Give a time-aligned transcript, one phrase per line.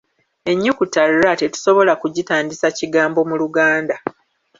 [0.51, 3.95] Ennyukuta r tetusobola kugitandisa kigambo mu Luganda.